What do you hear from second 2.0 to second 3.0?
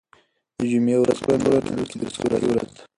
رخصتۍ ورځ ده.